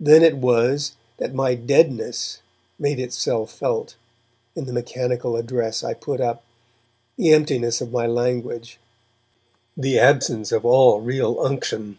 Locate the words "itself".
2.98-3.52